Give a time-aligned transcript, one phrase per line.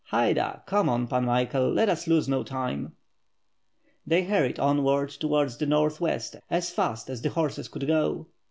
[0.05, 0.63] Haida!
[0.65, 2.93] Come on Pan Michael, let us lose no time/'
[4.03, 8.25] They hurried onward towards the northwest as fast as the horses could go.